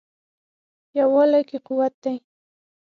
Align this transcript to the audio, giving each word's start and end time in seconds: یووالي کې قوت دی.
یووالي 0.97 1.41
کې 1.49 1.57
قوت 1.67 1.93
دی. 2.03 2.15